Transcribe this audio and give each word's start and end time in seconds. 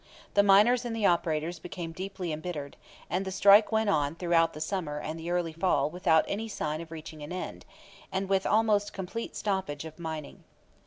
The 0.33 0.41
miners 0.41 0.83
and 0.83 0.95
the 0.95 1.05
operators 1.05 1.59
became 1.59 1.91
deeply 1.91 2.31
embittered, 2.33 2.75
and 3.07 3.23
the 3.23 3.29
strike 3.29 3.71
went 3.71 3.87
on 3.91 4.15
throughout 4.15 4.53
the 4.53 4.59
summer 4.59 4.97
and 4.99 5.19
the 5.19 5.29
early 5.29 5.53
fall 5.53 5.91
without 5.91 6.25
any 6.27 6.47
sign 6.47 6.81
of 6.81 6.89
reaching 6.89 7.21
an 7.21 7.31
end, 7.31 7.65
and 8.11 8.27
with 8.27 8.47
almost 8.47 8.93
complete 8.93 9.35
stoppage 9.35 9.85
of 9.85 9.99
mining. 9.99 10.43